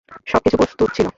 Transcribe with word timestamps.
সবকিছু 0.27 0.55
প্রস্তুত 0.57 0.89
ছিল। 0.93 1.07